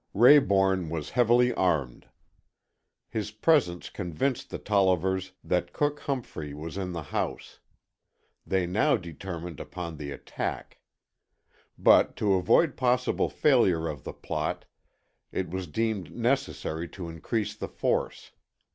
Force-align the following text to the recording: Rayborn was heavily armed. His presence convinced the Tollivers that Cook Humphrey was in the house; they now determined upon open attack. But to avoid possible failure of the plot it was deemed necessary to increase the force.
Rayborn 0.15 0.89
was 0.89 1.11
heavily 1.11 1.53
armed. 1.53 2.07
His 3.07 3.29
presence 3.29 3.91
convinced 3.91 4.49
the 4.49 4.57
Tollivers 4.57 5.33
that 5.43 5.73
Cook 5.73 5.99
Humphrey 5.99 6.55
was 6.55 6.75
in 6.75 6.91
the 6.91 7.03
house; 7.13 7.59
they 8.43 8.65
now 8.65 8.97
determined 8.97 9.59
upon 9.59 9.93
open 9.93 10.09
attack. 10.11 10.79
But 11.77 12.15
to 12.15 12.33
avoid 12.33 12.77
possible 12.77 13.29
failure 13.29 13.87
of 13.87 14.03
the 14.03 14.13
plot 14.13 14.65
it 15.31 15.51
was 15.51 15.67
deemed 15.67 16.11
necessary 16.15 16.87
to 16.89 17.07
increase 17.07 17.55
the 17.55 17.67
force. 17.69 18.31